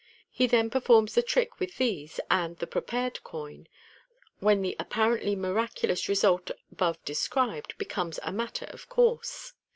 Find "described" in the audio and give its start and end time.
7.05-7.77